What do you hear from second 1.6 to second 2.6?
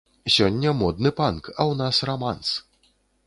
ў нас раманс.